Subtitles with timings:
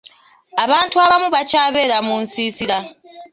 [0.63, 2.77] Abantu abamu bakyabeera mu nsiisira